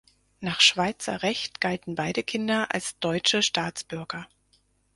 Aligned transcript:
Nach 0.39 0.61
Schweizer 0.61 1.21
Recht 1.21 1.61
galten 1.61 1.93
beide 1.93 2.23
Kinder 2.23 2.73
als 2.73 2.97
deutsche 2.97 3.43
Staatsbürger. 3.43 4.27